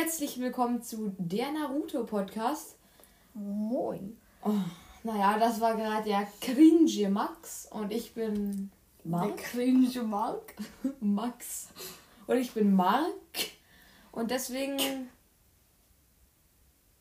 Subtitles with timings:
[0.00, 2.76] Herzlich willkommen zu der Naruto Podcast.
[3.34, 4.16] Moin.
[4.44, 4.52] Oh,
[5.02, 8.70] naja, das war gerade der Cringe Max und ich bin
[9.02, 9.36] Mark.
[9.38, 10.54] Der Cringe Mark.
[11.00, 11.70] Max.
[12.28, 13.08] Und ich bin Mark.
[14.12, 15.08] Und deswegen.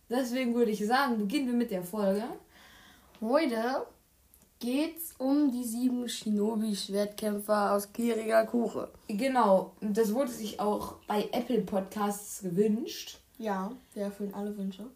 [0.10, 2.24] Deswegen würde ich sagen, beginnen wir mit der Folge.
[3.22, 3.86] Heute
[4.60, 8.92] geht's um die sieben Shinobi-Schwertkämpfer aus Kirigakure.
[9.08, 13.20] Genau, und das wurde sich auch bei Apple Podcasts gewünscht.
[13.38, 14.88] Ja, wir erfüllen alle Wünsche.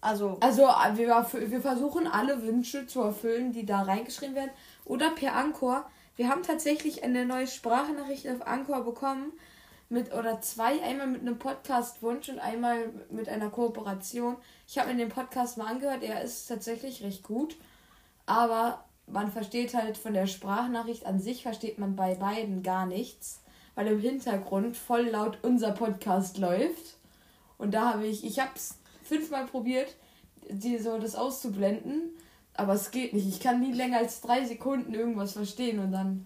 [0.00, 4.50] Also, also wir, wir versuchen alle Wünsche zu erfüllen, die da reingeschrieben werden.
[4.84, 5.86] Oder per Anchor.
[6.16, 9.32] Wir haben tatsächlich eine neue Sprachnachricht auf Anchor bekommen.
[9.88, 14.36] Mit, oder zwei, einmal mit einem Podcast-Wunsch und einmal mit einer Kooperation.
[14.66, 17.56] Ich habe mir den Podcast mal angehört, er ist tatsächlich recht gut.
[18.26, 23.40] Aber man versteht halt von der Sprachnachricht an sich, versteht man bei beiden gar nichts.
[23.74, 26.96] Weil im Hintergrund voll laut unser Podcast läuft.
[27.58, 29.94] Und da habe ich, ich habe es fünfmal probiert,
[30.48, 32.10] die so das auszublenden.
[32.54, 33.26] Aber es geht nicht.
[33.26, 36.24] Ich kann nie länger als drei Sekunden irgendwas verstehen und dann,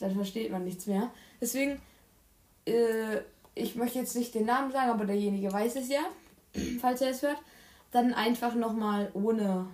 [0.00, 1.10] dann versteht man nichts mehr.
[1.40, 1.80] Deswegen,
[2.66, 3.18] äh,
[3.54, 6.00] ich möchte jetzt nicht den Namen sagen, aber derjenige weiß es ja,
[6.80, 7.38] falls er es hört.
[7.92, 9.66] Dann einfach nochmal ohne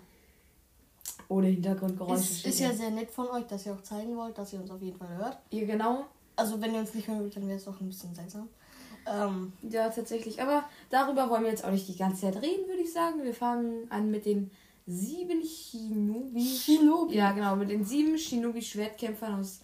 [1.28, 2.22] ohne Hintergrundgeräusche.
[2.22, 4.70] Ist, ist ja sehr nett von euch, dass ihr auch zeigen wollt, dass ihr uns
[4.70, 5.38] auf jeden Fall hört.
[5.50, 6.06] Ja, genau.
[6.36, 8.48] Also wenn ihr uns nicht hören wollt, dann wäre es auch ein bisschen seltsam.
[9.06, 10.42] Ähm, ja, tatsächlich.
[10.42, 13.22] Aber darüber wollen wir jetzt auch nicht die ganze Zeit reden, würde ich sagen.
[13.22, 14.50] Wir fangen an mit den
[14.86, 16.44] sieben Shinobi.
[16.44, 17.14] Shinobi?
[17.16, 19.60] Ja, genau, mit den sieben Shinobi-Schwertkämpfern aus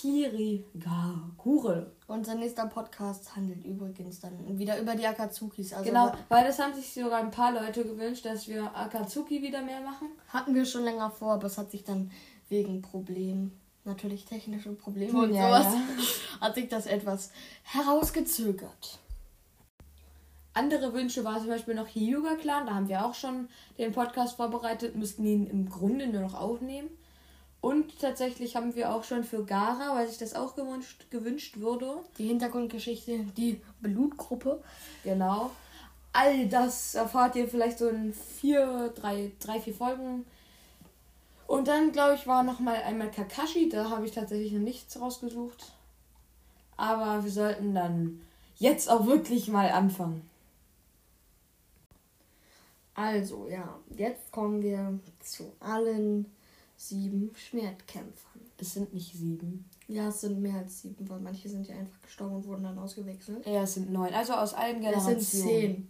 [0.00, 1.92] Kirigakure.
[2.06, 5.72] Unser nächster Podcast handelt übrigens dann wieder über die Akazukis.
[5.72, 9.62] Also genau, weil das haben sich sogar ein paar Leute gewünscht, dass wir Akazuki wieder
[9.62, 10.08] mehr machen.
[10.28, 12.10] Hatten wir schon länger vor, aber es hat sich dann
[12.48, 16.40] wegen Problemen, natürlich technische Probleme und ja, sowas, ja.
[16.42, 17.30] hat sich das etwas
[17.62, 18.98] herausgezögert.
[20.52, 24.36] Andere Wünsche war zum Beispiel noch Hyuga Clan, da haben wir auch schon den Podcast
[24.36, 26.88] vorbereitet, müssten ihn im Grunde nur noch aufnehmen.
[27.60, 31.96] Und tatsächlich haben wir auch schon für Gara, weil sich das auch gewünscht, gewünscht wurde.
[32.18, 34.62] Die Hintergrundgeschichte, die Blutgruppe.
[35.02, 35.50] Genau.
[36.12, 40.24] All das erfahrt ihr vielleicht so in vier, drei, drei, vier Folgen.
[41.46, 43.68] Und dann, glaube ich, war noch mal einmal Kakashi.
[43.68, 45.72] Da habe ich tatsächlich noch nichts rausgesucht.
[46.76, 48.20] Aber wir sollten dann
[48.58, 50.28] jetzt auch wirklich mal anfangen.
[52.94, 56.34] Also, ja, jetzt kommen wir zu allen
[56.76, 58.42] sieben Schwertkämpfern.
[58.58, 59.68] Es sind nicht sieben.
[59.88, 62.78] Ja, es sind mehr als sieben, weil manche sind ja einfach gestorben und wurden dann
[62.78, 63.46] ausgewechselt.
[63.46, 64.12] Ja, es sind neun.
[64.12, 65.18] Also aus allen Generationen.
[65.18, 65.88] Es sind zehn.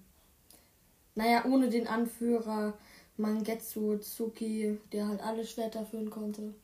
[1.14, 2.74] Naja, ohne den Anführer
[3.16, 6.54] Mangetsu Tsuki, der halt alle Schwerter führen konnte,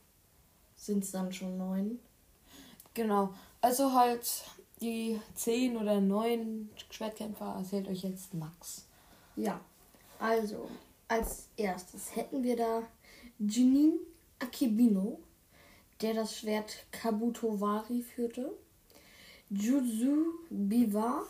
[0.76, 1.98] sind es dann schon neun.
[2.94, 3.32] Genau.
[3.60, 4.44] Also halt
[4.80, 8.84] die zehn oder neun Schwertkämpfer erzählt euch jetzt Max.
[9.36, 9.60] Ja.
[10.18, 10.68] Also,
[11.08, 12.82] als erstes hätten wir da
[13.38, 13.94] Jinin
[14.42, 15.20] Akibino,
[16.00, 18.50] der das Schwert Kabutowari führte.
[19.50, 21.24] Juzu Biwa,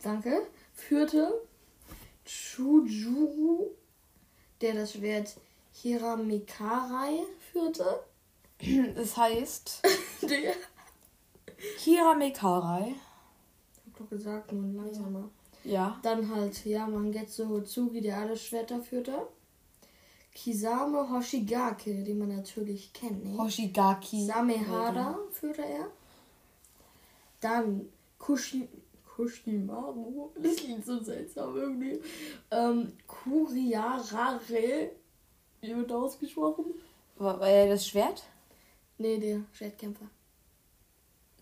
[0.01, 0.45] danke.
[0.73, 1.33] Führte.
[2.25, 3.71] Chujuru,
[4.61, 5.35] der das Schwert
[5.73, 8.03] Hiramikarai führte.
[8.95, 9.81] Das heißt.
[10.21, 10.53] der
[11.77, 12.89] Hiramekarai.
[12.89, 15.29] Ich hab doch gesagt, nur langsamer.
[15.63, 15.99] Ja.
[16.03, 19.27] Dann halt, ja, Mangetsu Tsugi, der alle Schwerter führte.
[20.33, 23.23] Kisame Hoshigake, den man natürlich kennt.
[23.23, 23.37] Ne?
[23.37, 24.25] Hoshigaki.
[24.25, 25.87] Samehada führte er.
[27.39, 27.87] Dann
[28.19, 28.67] Kushi,
[29.15, 32.01] Kushimaru, das klingt so seltsam irgendwie.
[32.51, 34.91] Ähm, Kuriarare,
[35.61, 36.65] wie wird ausgesprochen?
[37.17, 38.23] War, war er das Schwert?
[38.97, 40.05] Nee, der Schwertkämpfer.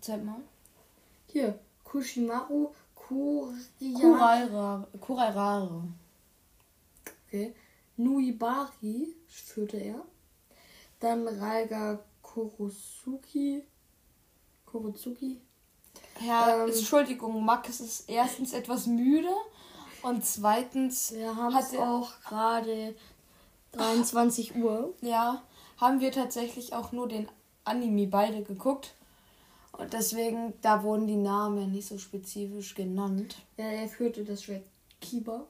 [0.03, 0.41] Zeig mal.
[1.27, 4.85] Hier, Kushimaru Kurairare.
[4.99, 5.83] Kurairare.
[7.25, 7.55] Okay.
[7.95, 10.01] Nuibari führte er.
[10.99, 13.63] Dann Raiga Kurosuki.
[14.65, 15.39] Kurosuki.
[16.19, 19.33] Ja, ähm, Entschuldigung, Max ist erstens etwas müde
[20.01, 21.13] und zweitens.
[21.13, 22.93] Wir haben es auch gerade
[23.71, 24.93] 23 Uhr.
[24.99, 25.43] Ja,
[25.77, 27.29] haben wir tatsächlich auch nur den
[27.63, 28.95] Anime beide geguckt.
[29.73, 33.37] Und deswegen, da wurden die Namen nicht so spezifisch genannt.
[33.57, 34.63] Ja, er führte das Schwert
[35.01, 35.47] Kiba.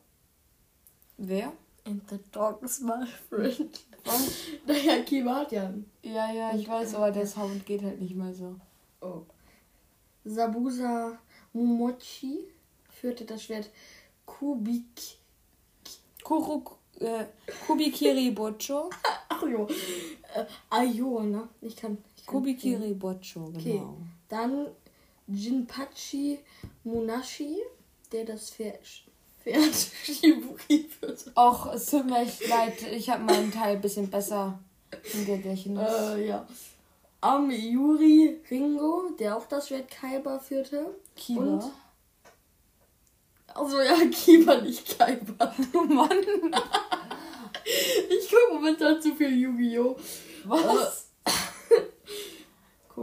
[1.17, 1.53] Wer?
[1.85, 3.79] And the dog is my friend.
[4.05, 4.31] Was?
[4.65, 5.73] naja, Kiba hat ja.
[6.01, 8.55] Ja, ja, ich weiß, aber der Sound geht halt nicht mal so.
[9.01, 9.23] Oh.
[10.23, 11.17] Sabusa
[11.51, 12.47] Momochi
[12.89, 13.69] führte das Schwert
[14.25, 15.17] Kubik.
[16.23, 16.77] Kuruk.
[16.99, 17.25] äh,
[17.67, 18.89] Kubikiri Bocho.
[19.29, 19.67] Ach jo.
[20.33, 21.47] Äh, Ayo, ne?
[21.61, 21.97] Ich kann.
[22.25, 23.59] Kubikiri Bocho, genau.
[23.59, 23.81] Okay.
[24.29, 24.67] Dann
[25.27, 26.39] Jinpachi
[26.83, 27.57] Munashi,
[28.11, 28.79] der das Pferd,
[29.43, 29.73] Pferd
[30.03, 31.25] Shibuki wird.
[31.35, 32.81] Och, es tut mir echt leid.
[32.91, 34.59] Ich habe meinen Teil ein bisschen besser
[35.13, 35.89] im Gedächtnis.
[35.89, 36.47] Äh, ja.
[37.21, 40.93] Am Yuri Ringo, der auch das Schwert Kaiba führte.
[41.15, 41.41] Kiba.
[41.41, 41.71] Und
[43.55, 45.53] also ja, Kiba, nicht Kaiba.
[45.73, 46.09] Oh Mann.
[48.09, 49.95] ich gucke momentan zu viel Yu-Gi-Oh!
[50.45, 51.02] Was?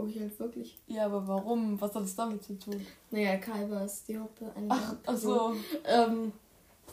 [0.01, 0.77] Gucke ich halt wirklich.
[0.87, 1.79] Ja, aber warum?
[1.79, 2.85] Was hat es damit zu tun?
[3.11, 5.55] Naja, Kaiba ist die eine Ach, ach so.
[5.85, 6.31] Ähm,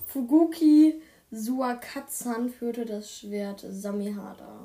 [0.07, 1.01] Fuguki
[1.31, 4.61] Suakatsan führte das Schwert Samihada.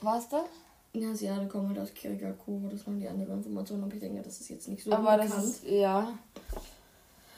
[0.00, 0.44] Was das?
[0.92, 2.68] Ja, sie alle kommen halt aus Kirigakure.
[2.70, 5.32] Das waren die andere Informationen, aber ich denke, das ist jetzt nicht so aber bekannt.
[5.34, 6.18] Das ist, ja.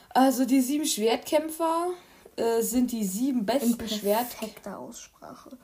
[0.09, 1.89] Also die sieben Schwertkämpfer
[2.35, 4.77] äh, sind die sieben besten Schwertkämpfer.
[4.77, 5.57] Aussprache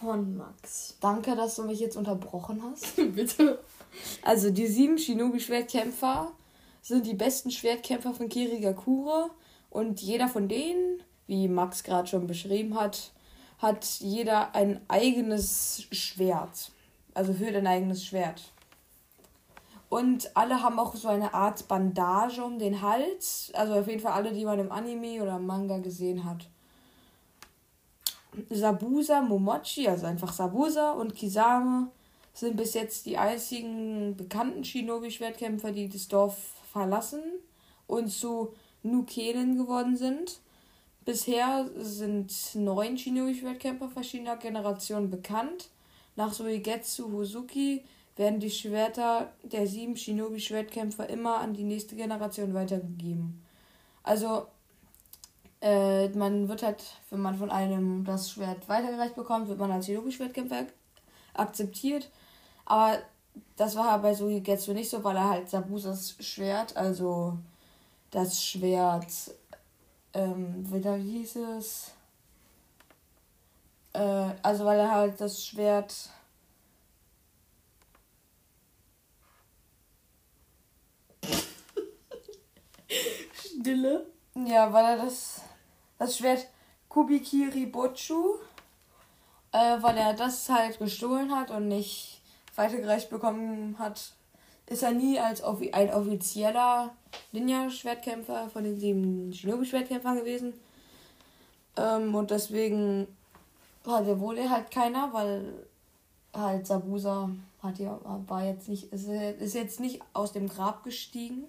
[0.00, 0.96] von Max.
[1.00, 2.96] Danke, dass du mich jetzt unterbrochen hast.
[3.14, 3.58] Bitte.
[4.22, 6.32] Also die sieben Shinobi-Schwertkämpfer
[6.82, 9.30] sind die besten Schwertkämpfer von Kirigakure
[9.70, 13.12] und jeder von denen, wie Max gerade schon beschrieben hat,
[13.58, 16.70] hat jeder ein eigenes Schwert.
[17.14, 18.52] Also für ein eigenes Schwert.
[19.88, 23.50] Und alle haben auch so eine Art Bandage um den Hals.
[23.54, 26.48] Also auf jeden Fall alle, die man im Anime oder im Manga gesehen hat.
[28.50, 31.88] Sabusa, Momochi, also einfach Sabusa und Kisame
[32.32, 36.36] sind bis jetzt die einzigen bekannten Shinobi-Schwertkämpfer, die das Dorf
[36.70, 37.22] verlassen
[37.86, 38.52] und zu
[38.82, 40.40] Nukenen geworden sind.
[41.04, 45.70] Bisher sind neun Shinobi-Schwertkämpfer verschiedener Generationen bekannt.
[46.16, 47.84] Nach Suigetsu Hozuki
[48.16, 53.42] werden die Schwerter der sieben Shinobi-Schwertkämpfer immer an die nächste Generation weitergegeben.
[54.02, 54.46] Also,
[55.60, 59.86] äh, man wird halt, wenn man von einem das Schwert weitergereicht bekommt, wird man als
[59.86, 60.66] Shinobi-Schwertkämpfer
[61.34, 62.10] akzeptiert.
[62.66, 62.98] Aber
[63.56, 67.38] das war halt bei Suigetsu nicht so, weil er halt Sabusas Schwert, also
[68.10, 69.06] das Schwert,
[70.14, 71.92] ähm, wie hieß es?
[73.92, 76.10] Äh, also weil er halt das Schwert
[83.66, 84.06] Stille.
[84.44, 85.40] Ja, weil er das,
[85.98, 86.46] das Schwert
[86.88, 88.34] Kubikiri Bochu,
[89.52, 92.20] äh, weil er das halt gestohlen hat und nicht
[92.54, 94.12] weitergereicht bekommen hat,
[94.66, 96.94] ist er nie als ein offizieller
[97.32, 100.52] Ninja-Schwertkämpfer von den sieben Shinobi-Schwertkämpfern gewesen.
[101.76, 103.06] Ähm, und deswegen
[103.84, 105.66] wohl er halt keiner, weil
[106.34, 107.30] halt Sabusa
[107.62, 111.44] hat ja, war jetzt nicht, ist, ist jetzt nicht aus dem Grab gestiegen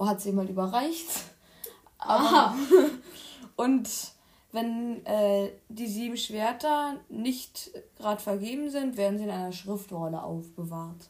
[0.00, 1.08] oh, hat sie mal überreicht.
[2.00, 2.54] Aha.
[3.56, 3.88] und
[4.52, 11.08] wenn äh, die sieben Schwerter nicht gerade vergeben sind, werden sie in einer Schriftrolle aufbewahrt.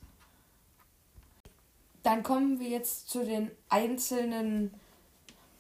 [2.03, 4.73] Dann kommen wir jetzt zu den einzelnen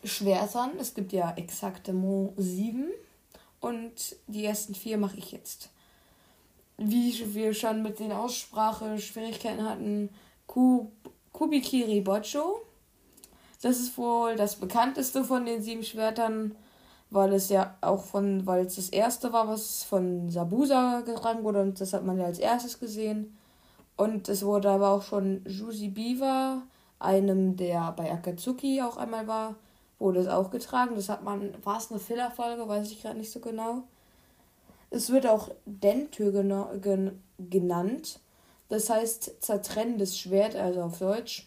[0.04, 0.72] Schwertern.
[0.78, 1.94] Es gibt ja exakte
[2.36, 2.90] sieben
[3.60, 5.70] und die ersten vier mache ich jetzt.
[6.76, 10.08] Wie wir schon mit den Aussprache Schwierigkeiten hatten,
[11.32, 12.62] Kubikiri Bocho
[13.62, 16.54] das ist wohl das bekannteste von den sieben Schwertern,
[17.10, 21.62] weil es ja auch von, weil es das erste war, was von Sabusa getragen wurde
[21.62, 23.36] und das hat man ja als erstes gesehen.
[23.96, 26.62] Und es wurde aber auch schon Jusi Biwa,
[26.98, 29.56] einem, der bei Akatsuki auch einmal war,
[29.98, 30.94] wurde es auch getragen.
[30.94, 33.82] Das hat man, war es eine Fillerfolge, weiß ich gerade nicht so genau.
[34.90, 36.32] Es wird auch Dentö
[37.38, 38.20] genannt.
[38.68, 41.46] Das heißt zertrennendes Schwert, also auf Deutsch.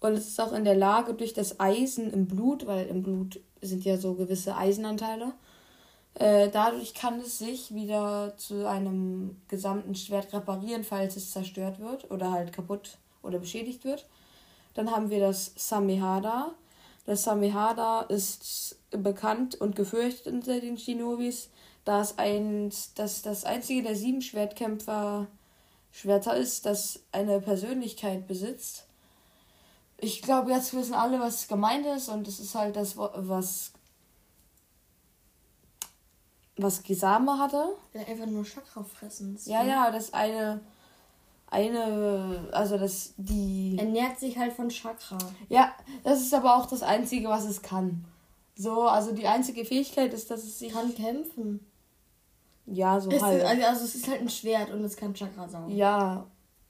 [0.00, 3.40] Und es ist auch in der Lage, durch das Eisen im Blut, weil im Blut
[3.60, 5.34] sind ja so gewisse Eisenanteile,
[6.14, 12.10] äh, dadurch kann es sich wieder zu einem gesamten Schwert reparieren, falls es zerstört wird
[12.10, 14.06] oder halt kaputt oder beschädigt wird.
[14.74, 16.54] Dann haben wir das Samehada.
[17.06, 21.50] Das Samehada ist bekannt und gefürchtet unter den Shinobis,
[21.84, 25.26] da es ein, dass das einzige der sieben Schwertkämpfer
[25.92, 28.86] Schwerter ist, das eine Persönlichkeit besitzt
[30.00, 33.72] ich glaube, jetzt wissen alle, was gemeint ist und es ist halt das, was
[36.56, 37.76] was Gisame hatte.
[37.94, 39.38] Ja, einfach nur Chakra fressen.
[39.46, 40.60] Ja, ja, das eine
[41.50, 45.18] eine, also das die ernährt sich halt von Chakra.
[45.48, 45.72] Ja,
[46.04, 48.04] das ist aber auch das einzige, was es kann.
[48.54, 51.66] So, also die einzige Fähigkeit ist, dass es sich kann kämpfen.
[52.66, 53.42] Ja, so halt.
[53.42, 55.74] Ist, also es ist halt ein Schwert und es kann Chakra saugen.
[55.74, 56.26] Ja,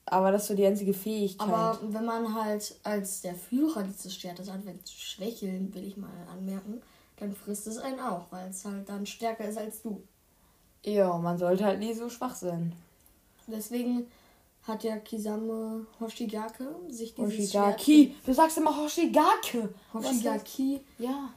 [0.07, 1.49] aber das ist so die einzige Fähigkeit.
[1.49, 6.11] Aber wenn man halt als der Führer dieses Schwertes anfängt zu schwächeln, will ich mal
[6.33, 6.83] anmerken,
[7.17, 10.03] dann frisst es einen auch, weil es halt dann stärker ist als du.
[10.85, 12.75] Ja, man sollte halt nie so schwach sein.
[13.47, 14.07] Deswegen
[14.63, 18.05] hat ja Kisame Hoshigake sich dieses Hoshigaki.
[18.07, 19.69] Schwert du sagst immer Hoshigake.
[19.93, 20.81] Hoshigaki.
[20.99, 21.31] Ja.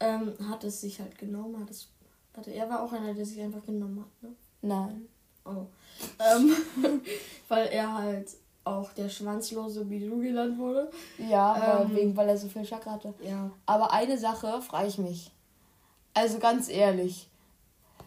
[0.00, 1.58] Ähm, hat es sich halt genommen.
[1.60, 1.88] Hat es,
[2.34, 4.36] warte, er war auch einer, der sich einfach genommen hat, ne?
[4.62, 5.08] Nein.
[5.44, 5.66] Oh.
[6.18, 6.56] Ähm,
[7.54, 8.30] weil er halt
[8.64, 10.90] auch der schwanzlose Bidu genannt wurde.
[11.18, 13.14] Ja, ähm, wegen, weil er so viel Chakra hatte.
[13.22, 13.50] Ja.
[13.66, 15.30] Aber eine Sache frage ich mich.
[16.14, 17.28] Also ganz ehrlich,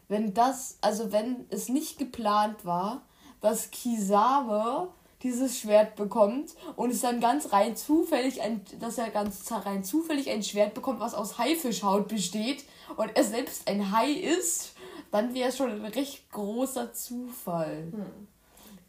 [0.07, 3.01] wenn das, also wenn es nicht geplant war,
[3.41, 4.87] dass Kisame
[5.23, 10.29] dieses Schwert bekommt und es dann ganz rein zufällig ein, dass er ganz rein zufällig
[10.29, 12.63] ein Schwert bekommt, was aus Haifischhaut besteht
[12.95, 14.73] und er selbst ein Hai ist,
[15.11, 17.91] dann wäre es schon ein recht großer Zufall.
[17.91, 18.27] Hm.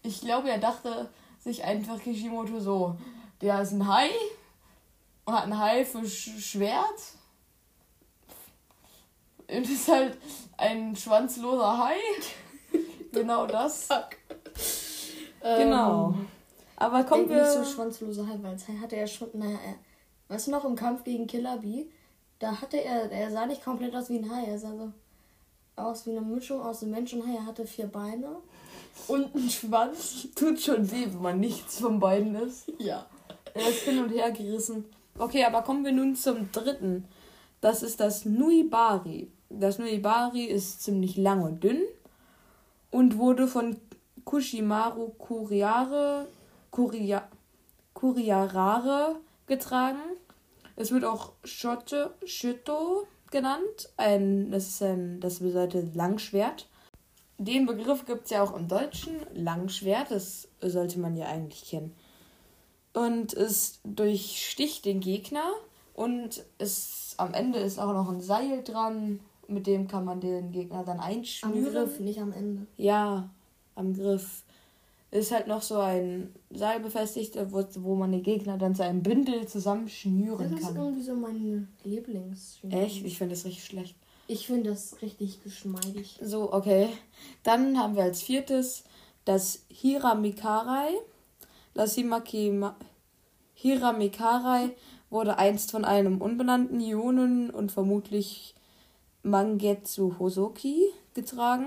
[0.09, 2.97] Ich glaube, er dachte sich einfach Kishimoto so,
[3.43, 4.09] der ist ein Hai
[5.27, 6.99] und hat ein Haifischschwert
[9.51, 10.17] und ist halt
[10.57, 11.97] ein schwanzloser Hai.
[13.13, 13.85] genau das.
[13.85, 14.17] Fuck.
[15.43, 16.13] Genau.
[16.13, 16.27] Ähm,
[16.77, 17.43] Aber kommen wir.
[17.43, 19.29] Nicht so schwanzlose Hai, weil Hai hatte er schon.
[19.35, 19.75] Naja, er,
[20.35, 21.91] weißt du noch, im Kampf gegen Killer Bee?
[22.39, 23.13] Da hatte er.
[23.13, 24.45] Er sah nicht komplett aus wie ein Hai.
[24.45, 24.91] Er sah so
[25.77, 27.35] aus wie eine Mischung aus einem Mensch und Hai.
[27.35, 28.39] Er hatte vier Beine
[29.07, 30.29] und einen Schwanz.
[30.35, 32.73] Tut schon weh, wenn man nichts von beiden ist.
[32.79, 33.07] Ja.
[33.55, 34.85] Er ist hin und her gerissen.
[35.19, 37.05] Okay, aber kommen wir nun zum dritten.
[37.61, 39.31] Das ist das Nuibari.
[39.51, 41.83] Das Nuibari ist ziemlich lang und dünn
[42.91, 43.77] und wurde von
[44.25, 46.29] Kushimaru Kuriare,
[46.71, 47.27] Kuria,
[47.95, 49.99] Kuriarare getragen.
[50.77, 53.89] Es wird auch Shito genannt.
[53.97, 56.69] Ein, das, ist ein, das bedeutet Langschwert.
[57.39, 59.15] Den Begriff gibt es ja auch im Deutschen.
[59.33, 61.95] Langschwert, das sollte man ja eigentlich kennen.
[62.93, 65.45] Und es durchsticht den Gegner
[65.95, 69.21] und es, am Ende ist auch noch ein Seil dran.
[69.47, 71.67] Mit dem kann man den Gegner dann einschnüren.
[71.67, 72.67] Am Griff, nicht am Ende.
[72.77, 73.31] Ja,
[73.77, 74.43] am Griff
[75.11, 79.03] ist halt noch so ein Seil befestigt, wo, wo man die Gegner dann zu einem
[79.03, 80.61] Bündel zusammenschnüren kann.
[80.61, 82.59] Das ist irgendwie so mein Lieblings.
[82.69, 83.05] Echt?
[83.05, 83.97] Ich finde das richtig schlecht.
[84.31, 86.21] Ich finde das richtig geschmeidig.
[86.23, 86.91] So, okay.
[87.43, 88.85] Dann haben wir als viertes
[89.25, 90.91] das Hiramikarai.
[91.73, 92.63] Das Himaki
[93.55, 94.77] Hiramikarai
[95.09, 98.55] wurde einst von einem unbenannten Ionen und vermutlich
[99.23, 101.67] Mangetsu Hosoki getragen.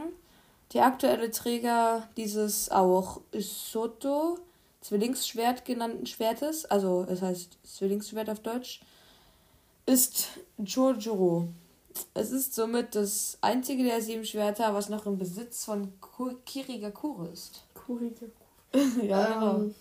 [0.73, 4.37] Der aktuelle Träger dieses auch Soto
[4.81, 8.81] Zwillingsschwert genannten Schwertes, also es heißt Zwillingsschwert auf Deutsch,
[9.87, 10.27] ist
[10.63, 11.47] Chojuro.
[12.13, 15.93] Es ist somit das einzige der sieben Schwerter, was noch im Besitz von
[16.45, 17.63] Kirigakure ist.
[17.73, 18.31] Kirigakure.
[19.03, 19.55] ja, genau.
[19.57, 19.75] Ähm,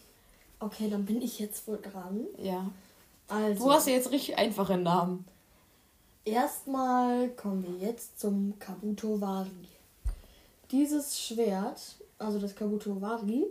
[0.58, 2.26] okay, dann bin ich jetzt wohl dran.
[2.38, 2.70] Ja.
[3.28, 3.64] Also.
[3.64, 5.24] Du hast ja jetzt richtig einfache Namen.
[6.24, 9.68] Erstmal kommen wir jetzt zum Kabuto Wari.
[10.70, 13.46] Dieses Schwert, also das Kabuto Wari,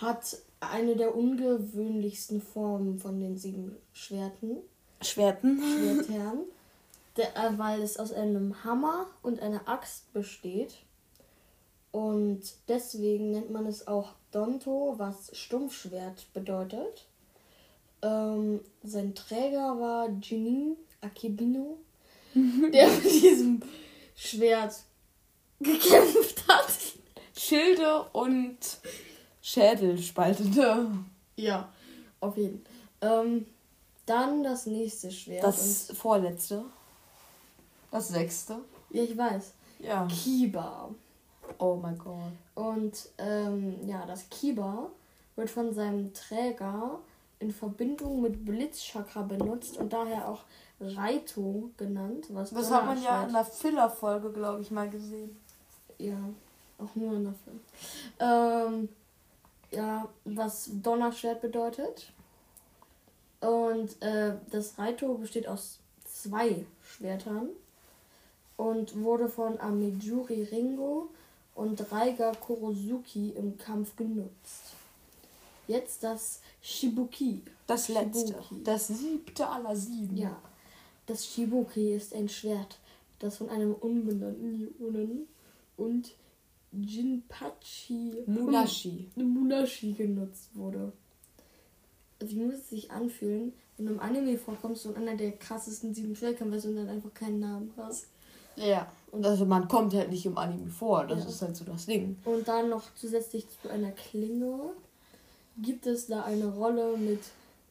[0.00, 4.58] hat eine der ungewöhnlichsten Formen von den sieben Schwerten.
[5.00, 5.60] Schwerten.
[5.60, 6.38] Schwertern.
[7.16, 10.76] Äh, weil es aus einem Hammer und einer Axt besteht.
[11.90, 17.06] Und deswegen nennt man es auch Donto, was Stumpfschwert bedeutet.
[18.00, 21.78] Ähm, sein Träger war Jinin Akebino,
[22.34, 23.62] der mit diesem
[24.16, 24.74] Schwert
[25.60, 26.66] gekämpft hat.
[27.36, 28.56] Schilde und
[29.42, 30.88] Schädel spaltete.
[31.36, 31.70] Ja,
[32.20, 32.64] auf jeden
[33.00, 33.26] Fall.
[33.26, 33.46] Ähm,
[34.06, 35.44] dann das nächste Schwert.
[35.44, 36.64] Das vorletzte.
[37.92, 38.56] Das sechste.
[38.90, 39.52] Ja, ich weiß.
[39.78, 40.06] Ja.
[40.06, 40.88] Kiba.
[41.58, 42.32] Oh mein Gott.
[42.54, 44.88] Und ähm, ja, das Kiba
[45.36, 46.98] wird von seinem Träger
[47.38, 50.44] in Verbindung mit Blitzchakra benutzt und daher auch
[50.80, 52.26] Raito genannt.
[52.30, 55.36] Was das hat man ja in der Filler-Folge, glaube ich, mal gesehen.
[55.98, 56.18] Ja,
[56.78, 57.60] auch nur in der Film.
[58.18, 58.88] Ähm,
[59.70, 62.10] ja, was Donnerschwert bedeutet.
[63.40, 67.48] Und äh, das Raito besteht aus zwei Schwertern
[68.56, 71.08] und wurde von Amejuri Ringo
[71.54, 74.74] und Raiga Kurosuki im Kampf genutzt.
[75.68, 77.42] Jetzt das Shibuki.
[77.66, 78.32] Das letzte.
[78.32, 78.62] Shibuki.
[78.64, 80.16] Das siebte aller sieben.
[80.16, 80.36] Ja.
[81.06, 82.78] Das Shibuki ist ein Schwert,
[83.18, 85.26] das von einem unbenannten Ionen
[85.76, 86.12] und
[86.72, 89.10] Jinpachi Munashi.
[89.16, 90.92] Munashi genutzt wurde.
[92.20, 95.92] Also wie muss es sich anfühlen, wenn du im Anime vorkommst und einer der krassesten
[95.92, 98.06] sieben Schwertkämpfer und dann einfach keinen Namen hast.
[98.56, 98.90] Ja.
[99.10, 101.28] Und also man kommt halt nicht im Anime vor, das ja.
[101.28, 102.16] ist halt so das Ding.
[102.24, 104.58] Und dann noch zusätzlich zu einer Klinge
[105.58, 107.20] gibt es da eine Rolle mit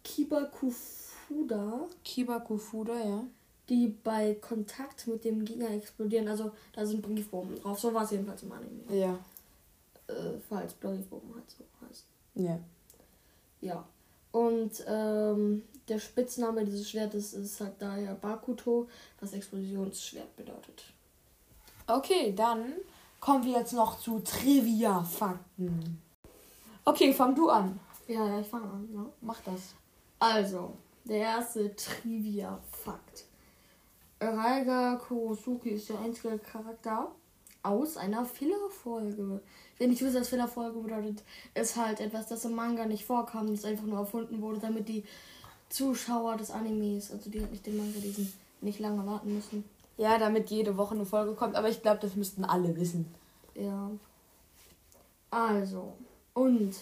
[0.04, 1.88] Kiba Kufuda.
[2.04, 3.24] Kiba Kufuda, ja.
[3.70, 6.28] die bei Kontakt mit dem Gegner explodieren.
[6.28, 7.80] Also da sind Briefbomben drauf.
[7.80, 8.84] So war es jedenfalls im Anime.
[8.92, 9.18] Ja.
[10.08, 12.06] Äh, falls Briefbomben halt so heißt.
[12.36, 12.60] Ja.
[13.62, 13.86] Ja.
[14.32, 18.88] Und ähm, der Spitzname dieses Schwertes ist halt daher Bakuto,
[19.20, 20.86] was Explosionsschwert bedeutet.
[21.88, 22.74] Okay, dann
[23.20, 26.02] kommen wir jetzt noch zu Trivia-Fakten.
[26.86, 27.80] Okay, fang du an.
[28.08, 28.90] Ja, ja, ich fange an.
[28.94, 29.06] Ja.
[29.22, 29.76] Mach das.
[30.20, 30.74] Also,
[31.04, 33.26] der erste Trivia-Fakt.
[34.20, 37.12] Raiga Kurosuki ist der einzige Charakter
[37.64, 39.42] aus einer Filler-Folge.
[39.78, 43.66] Wenn ich wüsste, was Filler-Folge bedeutet, ist halt etwas, das im Manga nicht vorkam, das
[43.66, 45.04] einfach nur erfunden wurde, damit die
[45.70, 49.64] Zuschauer des Animes, also die halt nicht den Manga lesen, nicht lange warten müssen.
[49.98, 53.14] Ja, damit jede Woche eine Folge kommt, aber ich glaube, das müssten alle wissen.
[53.56, 53.92] Ja.
[55.30, 55.94] Also,
[56.34, 56.76] und.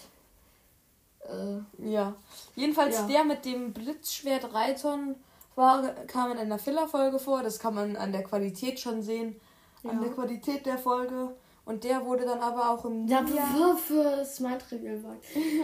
[1.20, 2.14] Äh, ja.
[2.56, 3.06] Jedenfalls ja.
[3.06, 5.16] der mit dem Blitzschwert Reiton
[5.54, 7.42] war, kam in einer Filler-Folge vor.
[7.42, 9.36] Das kann man an der Qualität schon sehen.
[9.82, 9.90] Ja.
[9.90, 11.34] An der Qualität der Folge.
[11.64, 13.06] Und der wurde dann aber auch im.
[13.06, 15.18] Ja, für, für Smart Regelwerk.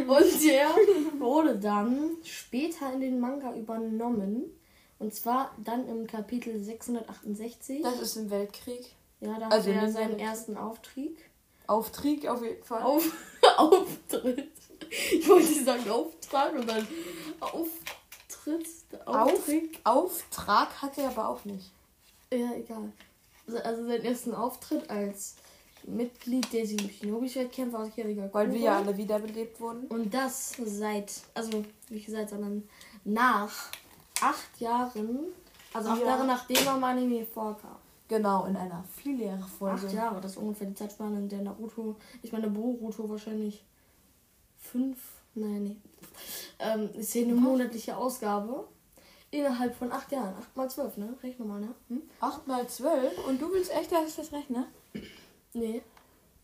[0.06, 0.68] Und der
[1.18, 4.44] wurde dann später in den Manga übernommen.
[4.98, 7.82] Und zwar dann im Kapitel 668.
[7.82, 8.94] Das ist im Weltkrieg.
[9.20, 11.18] Ja, da also hat er seinen ersten Auftrieb.
[11.66, 12.82] Auftrieb auf jeden Fall.
[12.82, 13.10] Auf,
[13.56, 14.52] Auftritt.
[14.90, 16.86] Ich wollte sagen Auftrag und dann
[17.40, 18.68] Auftritt.
[19.04, 19.80] Auftritt.
[19.84, 21.72] Auf, Auftrag hat er aber auch nicht.
[22.32, 22.92] Ja, egal.
[23.46, 25.36] Also, seinen ersten Auftritt als
[25.84, 29.86] Mitglied der Shinobi-Schwertkämpfer aus Kiriga Weil wir ja alle wiederbelebt wurden.
[29.86, 32.68] Und das seit, also wie gesagt, sondern
[33.04, 33.70] nach
[34.20, 35.26] acht Jahren,
[35.72, 36.06] also acht ja.
[36.06, 37.76] Jahre nachdem er Anime vorkam.
[38.08, 38.84] Genau, in einer
[39.58, 39.86] Folge.
[39.86, 43.64] Acht Jahre, das ist ungefähr die Zeitspanne, in der Naruto, ich meine Boruto wahrscheinlich
[44.58, 44.98] fünf,
[45.34, 45.76] nein, nee,
[46.60, 48.68] ähm, ist hier eine monatliche Ausgabe.
[49.36, 50.34] Innerhalb von acht Jahren.
[50.40, 51.14] Acht mal zwölf, ne?
[51.22, 51.74] Rechne mal, ne?
[51.88, 52.02] Hm?
[52.20, 53.26] Acht mal zwölf?
[53.26, 54.66] Und du willst echt, dass ich das rechne?
[55.52, 55.82] Nee.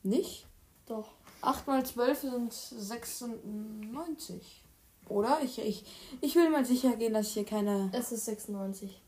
[0.03, 0.47] Nicht?
[0.87, 1.09] Doch.
[1.41, 4.65] 8 mal 12 sind 96.
[5.09, 5.41] Oder?
[5.43, 5.85] Ich, ich,
[6.21, 7.91] ich will mal sicher gehen, dass ich hier keine.
[7.93, 9.01] Es ist 96.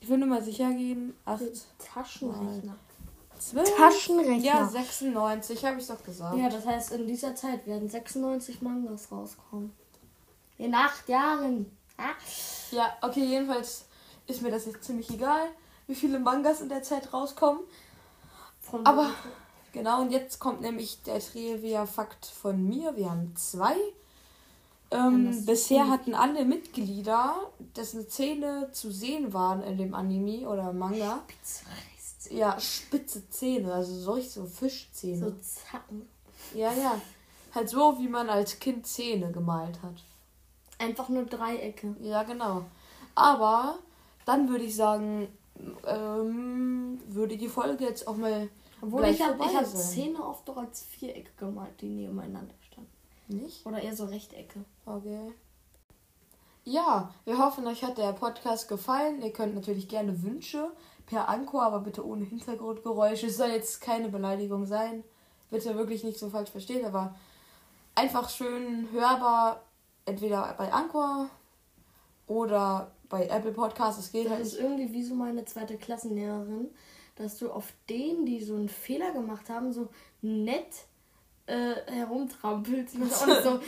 [0.00, 1.14] Ich will nur mal sicher gehen.
[1.24, 1.42] 8
[1.78, 2.76] Taschenrechner.
[3.38, 3.76] 12?
[3.76, 4.44] Taschenrechner.
[4.44, 6.38] Ja, 96, habe ich doch gesagt.
[6.38, 9.72] Ja, das heißt, in dieser Zeit werden 96 Mangas rauskommen.
[10.58, 11.66] In acht Jahren.
[12.70, 13.86] Ja, okay, jedenfalls
[14.26, 15.48] ist mir das jetzt ziemlich egal,
[15.86, 17.62] wie viele Mangas in der Zeit rauskommen.
[18.60, 19.10] Von Aber
[19.72, 22.96] genau, und jetzt kommt nämlich der Trivia-Fakt von mir.
[22.96, 23.74] Wir haben zwei.
[24.92, 31.22] Ähm, bisher hatten alle Mitglieder, dessen Zähne zu sehen waren in dem Anime oder Manga.
[31.28, 35.18] Spitze Ja, spitze Zähne, also solch so Fischzähne.
[35.18, 36.08] So Zacken.
[36.54, 37.00] Ja, ja.
[37.54, 40.02] Halt so, wie man als Kind Zähne gemalt hat.
[40.80, 41.94] Einfach nur Dreiecke.
[42.00, 42.64] Ja, genau.
[43.14, 43.78] Aber
[44.24, 45.28] dann würde ich sagen,
[45.86, 48.48] ähm, würde die Folge jetzt auch mal
[48.82, 52.90] obwohl ich habe hab Zähne oft doch als Vierecke gemalt, die nebeneinander standen.
[53.28, 53.64] Nicht?
[53.66, 54.64] Oder eher so Rechtecke.
[54.86, 55.32] Okay.
[56.64, 59.22] Ja, wir hoffen, euch hat der Podcast gefallen.
[59.22, 60.70] Ihr könnt natürlich gerne Wünsche
[61.06, 63.26] per Anchor, aber bitte ohne Hintergrundgeräusche.
[63.26, 65.04] Es soll jetzt keine Beleidigung sein.
[65.50, 67.14] Bitte wirklich nicht so falsch verstehen, aber
[67.94, 69.62] einfach schön hörbar,
[70.04, 71.30] entweder bei Anchor
[72.26, 74.04] oder bei Apple Podcasts.
[74.04, 74.40] Es geht das halt.
[74.42, 76.70] Das ist irgendwie wie so meine zweite Klassenlehrerin
[77.20, 79.88] dass du auf denen, die so einen Fehler gemacht haben, so
[80.22, 80.86] nett
[81.46, 82.94] äh, herumtrampelst.
[82.94, 83.60] Ich, so,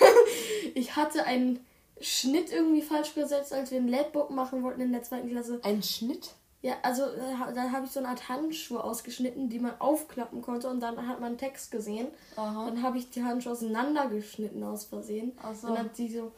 [0.74, 1.64] ich hatte einen
[2.00, 5.60] Schnitt irgendwie falsch gesetzt, als wir ein Labbook machen wollten in der zweiten Klasse.
[5.62, 6.34] Ein Schnitt?
[6.62, 10.68] Ja, also äh, da habe ich so eine Art Handschuhe ausgeschnitten, die man aufklappen konnte
[10.68, 12.08] und dann hat man Text gesehen.
[12.36, 12.66] Aha.
[12.66, 15.32] Dann habe ich die Handschuhe auseinandergeschnitten aus Versehen.
[15.60, 15.66] So.
[15.66, 16.32] Und dann hat sie so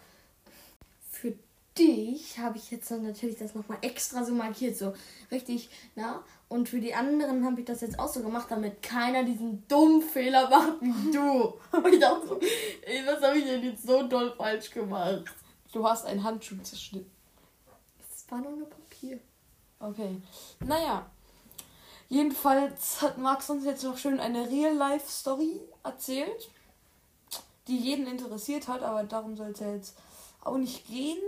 [1.14, 1.34] für
[1.78, 4.94] dich habe ich jetzt dann natürlich das nochmal extra so markiert, so
[5.30, 6.22] richtig, na.
[6.48, 10.02] Und für die anderen habe ich das jetzt auch so gemacht, damit keiner diesen dummen
[10.02, 11.54] Fehler macht wie du.
[11.76, 12.40] Und ich dachte so,
[12.82, 15.24] ey, was habe ich denn jetzt so doll falsch gemacht?
[15.72, 17.10] Du hast einen Handschuh zerschnitten.
[17.98, 19.18] Das war nur Papier.
[19.90, 20.20] Okay.
[20.60, 21.06] Naja.
[22.08, 26.50] Jedenfalls hat Max uns jetzt noch schön eine Real-Life-Story erzählt,
[27.66, 29.96] die jeden interessiert hat, aber darum soll es ja jetzt
[30.44, 31.18] auch nicht gehen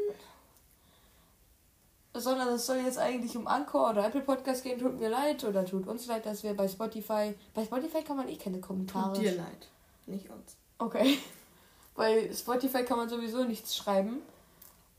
[2.21, 4.79] sondern es soll jetzt eigentlich um Anchor oder Apple Podcast gehen.
[4.79, 7.35] Tut mir leid oder tut uns leid, dass wir bei Spotify.
[7.55, 9.15] Bei Spotify kann man eh keine Kommentare.
[9.15, 9.69] Tut dir leid,
[10.07, 10.57] nicht uns.
[10.79, 11.19] Okay.
[11.95, 14.21] Bei Spotify kann man sowieso nichts schreiben.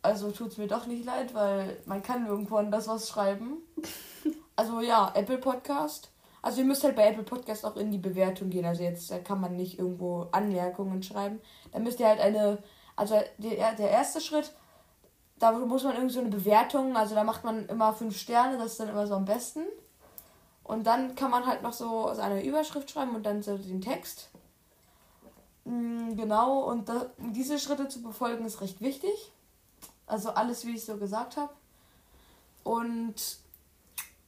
[0.08, 3.58] Also tut es mir doch nicht leid, weil man kann irgendwo anders was schreiben.
[4.60, 6.10] Also ja, Apple Podcast.
[6.41, 8.65] Also ihr müsst halt bei Apple Podcast auch in die Bewertung gehen.
[8.65, 11.39] Also jetzt da kann man nicht irgendwo Anmerkungen schreiben.
[11.72, 12.63] Da müsst ihr halt eine.
[12.96, 14.52] Also der, der erste Schritt
[15.39, 18.72] da muss man irgendwie so eine Bewertung, also da macht man immer fünf Sterne, das
[18.74, 19.62] ist dann immer so am besten.
[20.63, 24.30] Und dann kann man halt noch so eine Überschrift schreiben und dann so den Text.
[25.63, 29.32] Mm, genau, und da, diese Schritte zu befolgen ist recht wichtig.
[30.08, 31.54] Also alles, wie ich so gesagt habe.
[32.63, 33.15] Und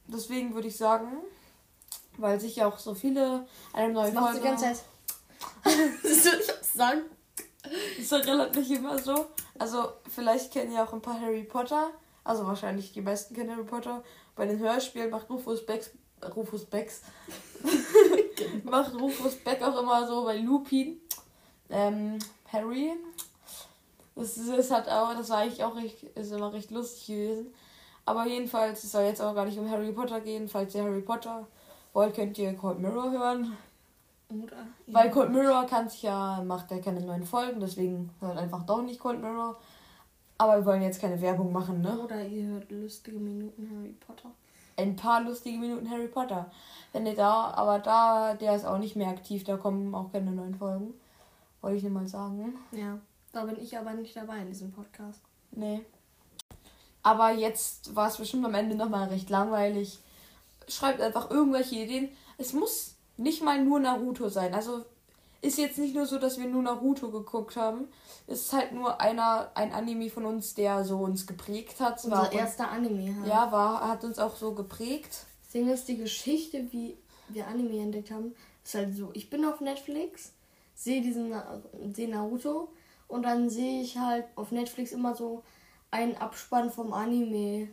[0.06, 1.08] deswegen würde ich sagen,
[2.18, 4.40] weil sich ja auch so viele eine neue das Folge.
[4.40, 4.84] Die ganze Zeit.
[6.02, 7.02] das soll ich sagen.
[7.98, 9.26] Ist ja relativ immer so.
[9.58, 11.90] Also, vielleicht kennen ja auch ein paar Harry Potter.
[12.24, 14.02] Also, wahrscheinlich die meisten kennen Harry Potter.
[14.36, 15.90] Bei den Hörspielen macht Rufus Becks.
[16.34, 17.02] Rufus Becks.
[18.64, 21.00] macht Rufus Beck auch immer so bei Lupin.
[21.68, 22.18] Ähm,
[22.52, 22.92] Harry.
[24.20, 27.54] Das, das hat auch, das war eigentlich auch recht, ist immer recht lustig gewesen.
[28.04, 30.46] Aber jedenfalls, es soll jetzt auch gar nicht um Harry Potter gehen.
[30.46, 31.46] Falls ihr Harry Potter
[31.94, 33.56] wollt, könnt ihr Cold Mirror hören.
[34.28, 34.56] Oder?
[34.86, 34.94] Ja.
[34.94, 38.82] Weil Cold Mirror kann sich ja, macht ja keine neuen Folgen, deswegen hört einfach doch
[38.82, 39.56] nicht Cold Mirror.
[40.36, 41.98] Aber wir wollen jetzt keine Werbung machen, ne?
[41.98, 44.30] Oder ihr hört lustige Minuten Harry Potter.
[44.76, 46.50] Ein paar lustige Minuten Harry Potter.
[46.92, 50.30] Wenn ihr da, aber da, der ist auch nicht mehr aktiv, da kommen auch keine
[50.30, 50.94] neuen Folgen.
[51.60, 52.58] Wollte ich nur mal sagen.
[52.72, 52.98] Ja,
[53.32, 55.20] da bin ich aber nicht dabei in diesem Podcast.
[55.52, 55.82] Nee.
[57.02, 59.98] Aber jetzt war es bestimmt am Ende nochmal recht langweilig.
[60.68, 62.10] Schreibt einfach irgendwelche Ideen.
[62.38, 64.54] Es muss nicht mal nur Naruto sein.
[64.54, 64.84] Also
[65.42, 67.88] ist jetzt nicht nur so, dass wir nur Naruto geguckt haben.
[68.26, 72.04] Es ist halt nur einer, ein Anime von uns, der so uns geprägt hat.
[72.04, 73.26] Unser war erster Anime halt.
[73.28, 75.24] Ja, war, hat uns auch so geprägt.
[75.46, 76.96] Deswegen ist die Geschichte, wie
[77.28, 79.10] wir Anime entdeckt haben, ist halt so.
[79.14, 80.32] Ich bin auf Netflix,
[80.74, 81.32] sehe diesen
[81.92, 82.68] sehe Naruto
[83.10, 85.42] und dann sehe ich halt auf Netflix immer so
[85.90, 87.68] einen Abspann vom Anime,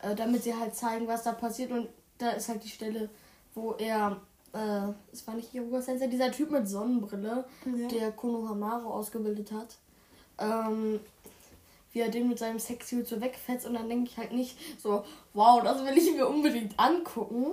[0.00, 3.08] äh, damit sie halt zeigen, was da passiert und da ist halt die Stelle,
[3.54, 4.20] wo er
[4.54, 7.88] äh, es war nicht Yoga Sensei, dieser Typ mit Sonnenbrille, ja.
[7.88, 9.76] der Konohamaru ausgebildet hat.
[10.38, 11.00] Ähm,
[11.92, 15.04] wie er den mit seinem Sexsuit so wegfetzt und dann denke ich halt nicht so,
[15.32, 17.52] wow, das will ich mir unbedingt angucken.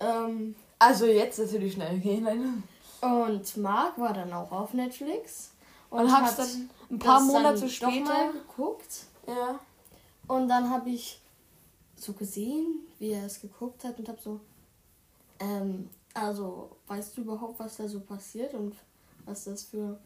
[0.00, 2.62] Ähm, also jetzt natürlich schnell gehen.
[3.00, 5.50] Und Mark war dann auch auf Netflix
[5.90, 9.06] und, und hat dann ein paar Monate später geguckt.
[9.26, 9.58] Ja.
[10.26, 11.20] Und dann habe ich
[11.96, 14.40] so gesehen, wie er es geguckt hat und habe so,
[15.40, 18.74] ähm, also, weißt du überhaupt, was da so passiert und
[19.24, 19.98] was das für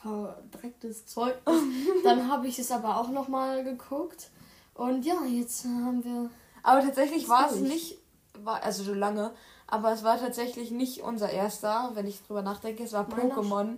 [0.00, 1.64] verdrecktes Zeug ist?
[2.04, 4.30] Dann habe ich es aber auch nochmal geguckt.
[4.74, 6.30] Und ja, jetzt haben wir.
[6.62, 7.98] Aber tatsächlich war es nicht,
[8.44, 9.32] war, also schon lange,
[9.66, 13.76] aber es war tatsächlich nicht unser erster, wenn ich drüber nachdenke, es war Pokémon.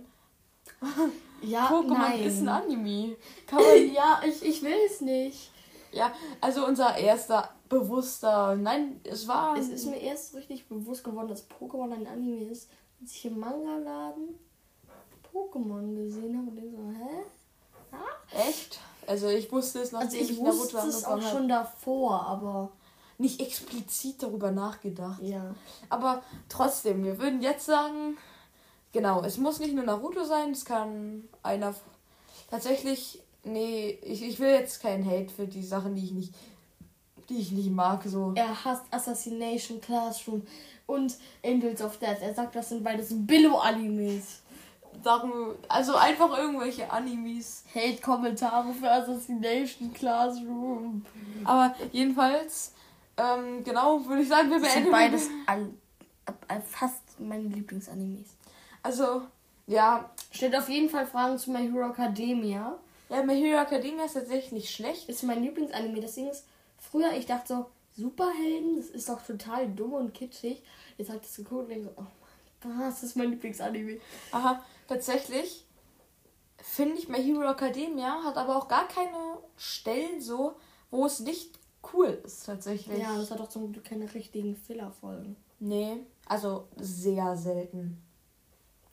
[1.41, 2.23] Ja, Pokémon nein.
[2.23, 3.15] ist ein Anime.
[3.47, 5.51] Kann man, ja, ich, ich will es nicht.
[5.91, 8.55] Ja, also unser erster bewusster.
[8.55, 9.57] Nein, es war.
[9.57, 12.69] Es ist mir erst richtig bewusst geworden, dass Pokémon ein Anime ist,
[13.01, 14.39] als ich im Manga-Laden
[15.33, 17.23] Pokémon gesehen habe und ich so, hä?
[17.91, 18.47] Ah?
[18.47, 18.79] Echt?
[19.07, 22.71] Also ich wusste es noch also ich wusste Naruto es auch schon davor, aber
[23.17, 25.21] nicht explizit darüber nachgedacht.
[25.21, 25.55] Ja.
[25.89, 28.17] Aber trotzdem, wir würden jetzt sagen,
[28.91, 31.73] genau, es muss nicht nur Naruto sein, es kann einer
[32.49, 36.33] tatsächlich nee, ich, ich will jetzt keinen Hate für die Sachen, die ich nicht
[37.31, 38.03] die ich nicht mag.
[38.05, 38.33] So.
[38.35, 40.43] Er hasst Assassination Classroom
[40.85, 42.21] und Angels of Death.
[42.21, 44.41] Er sagt, das sind beides Billo-Animes.
[45.69, 47.63] also einfach irgendwelche Animes.
[47.73, 51.05] Hate-Kommentare für Assassination Classroom.
[51.45, 52.73] Aber jedenfalls,
[53.17, 54.83] ähm, genau, würde ich sagen, wir beenden.
[54.83, 55.69] sind beides all,
[56.65, 58.27] fast meine Lieblingsanimes.
[58.83, 59.23] Also,
[59.67, 60.09] ja.
[60.31, 62.77] Stellt auf jeden Fall Fragen zu My Hero Academia.
[63.09, 65.09] Ja, My Hero Academia ist tatsächlich nicht schlecht.
[65.09, 65.99] Ist mein Lieblingsanime.
[65.99, 66.45] Deswegen ist
[66.77, 67.65] früher, ich dachte so,
[67.97, 70.63] Superhelden, das ist doch total dumm und kitschig.
[70.97, 72.01] Jetzt habe ich das geguckt und denke so, oh
[72.63, 73.99] mein Gott, das ist mein Lieblingsanime.
[74.31, 75.65] Aha, tatsächlich
[76.63, 80.55] finde ich My Hero Academia hat aber auch gar keine Stellen so,
[80.89, 81.59] wo es nicht
[81.93, 82.99] cool ist tatsächlich.
[82.99, 85.35] Ja, das hat doch zum Glück keine richtigen Filler-Folgen.
[85.59, 88.01] Nee, also sehr selten.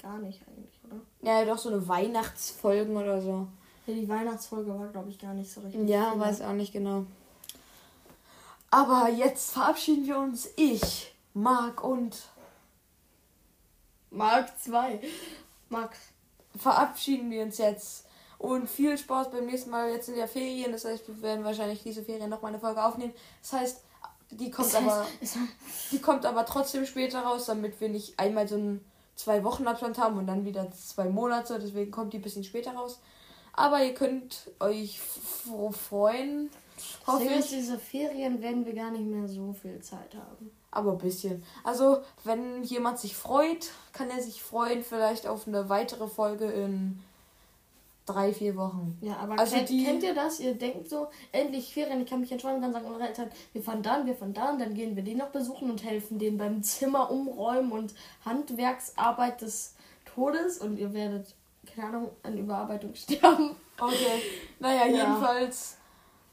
[0.02, 1.00] Gar nicht eigentlich, oder?
[1.22, 3.48] Ja, doch so eine Weihnachtsfolgen oder so.
[3.86, 5.88] Ja, die Weihnachtsfolge war, glaube ich, gar nicht so richtig.
[5.88, 6.20] Ja, viel.
[6.20, 7.04] weiß auch nicht genau.
[8.70, 10.48] Aber jetzt verabschieden wir uns.
[10.56, 12.16] Ich, Marc und
[14.10, 15.00] Marc 2.
[15.68, 15.98] Max.
[16.56, 18.06] Verabschieden wir uns jetzt.
[18.38, 19.90] Und viel Spaß beim nächsten Mal.
[19.90, 20.72] Jetzt sind ja Ferien.
[20.72, 23.12] Das heißt, wir werden wahrscheinlich diese Ferien nochmal eine Folge aufnehmen.
[23.42, 23.80] Das heißt,
[24.30, 25.06] die kommt das heißt, aber.
[25.90, 28.84] Die kommt aber trotzdem später raus, damit wir nicht einmal so einen
[29.18, 31.58] zwei Wochen Abstand haben und dann wieder zwei Monate.
[31.58, 33.00] Deswegen kommt die ein bisschen später raus.
[33.52, 36.50] Aber ihr könnt euch freuen.
[37.06, 37.48] Hoffe ich.
[37.48, 40.52] diese Ferien werden wir gar nicht mehr so viel Zeit haben.
[40.70, 41.42] Aber ein bisschen.
[41.64, 47.02] Also, wenn jemand sich freut, kann er sich freuen vielleicht auf eine weitere Folge in
[48.08, 48.96] drei, vier Wochen.
[49.00, 50.40] Ja, aber also kennt, die, kennt ihr das?
[50.40, 53.82] Ihr denkt so, endlich Ferien, ich kann mich entspannen, dann sagen eure Eltern, wir fahren
[53.82, 57.10] dann, wir fahren dann, dann gehen wir den noch besuchen und helfen denen beim Zimmer
[57.10, 57.94] umräumen und
[58.24, 61.34] Handwerksarbeit des Todes und ihr werdet,
[61.74, 63.56] keine Ahnung, an Überarbeitung sterben.
[63.78, 64.22] Okay,
[64.58, 64.96] naja, ja.
[64.96, 65.76] jedenfalls.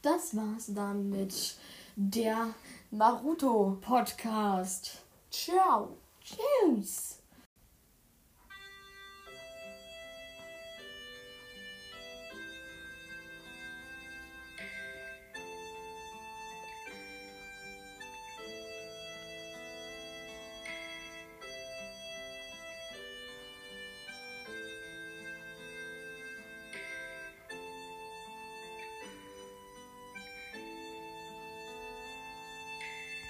[0.02, 1.56] Das war's dann mit
[1.96, 2.48] der
[2.90, 5.02] Naruto Podcast.
[5.30, 5.96] Ciao.
[6.22, 7.15] Tschüss.